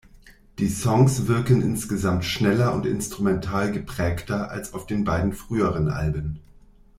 Die 0.57 0.67
Songs 0.67 1.27
wirken 1.27 1.61
insgesamt 1.61 2.25
schneller 2.25 2.73
und 2.73 2.87
instrumental 2.87 3.71
geprägter 3.71 4.49
als 4.49 4.73
auf 4.73 4.87
den 4.87 5.03
beiden 5.03 5.31
früheren 5.31 5.89
Alben. 5.89 6.39